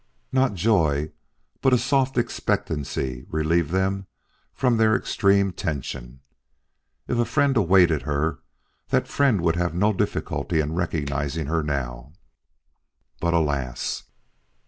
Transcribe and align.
Not 0.31 0.55
joy, 0.55 1.11
but 1.61 1.73
a 1.73 1.77
soft 1.77 2.17
expectancy 2.17 3.23
relieved 3.29 3.69
them 3.69 4.07
from 4.51 4.77
their 4.77 4.95
extreme 4.95 5.51
tension. 5.51 6.21
If 7.07 7.19
a 7.19 7.23
friend 7.25 7.55
awaited 7.55 8.01
her, 8.01 8.39
that 8.89 9.07
friend 9.07 9.41
would 9.41 9.57
have 9.57 9.75
no 9.75 9.93
difficulty 9.93 10.59
in 10.59 10.73
recognizing 10.73 11.45
her 11.45 11.61
now. 11.61 12.13
But 13.19 13.35
alas! 13.35 14.05